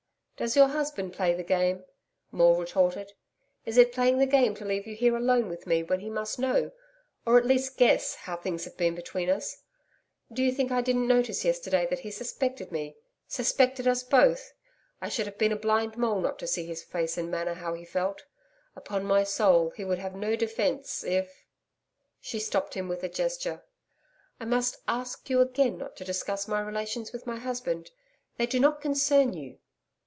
[0.37, 1.85] 'Does your husband play the game?'
[2.31, 3.13] Maule retorted.
[3.63, 6.39] 'Is it playing the game to leave you here alone with me, when he must
[6.39, 6.71] know
[7.27, 9.61] or at least, guess how things have been between us?
[10.33, 14.53] Do you think I didn't notice yesterday that he suspected me suspected us both?
[14.99, 17.53] I should have been a blind mole not to see by his face and manner
[17.53, 18.25] how he felt.
[18.75, 21.45] Upon my soul, he would have no defence if....'
[22.19, 23.63] She stopped him with a gesture.
[24.39, 27.91] 'I must ask you again not to discuss my relations with my husband;
[28.37, 29.59] they do not concern you.'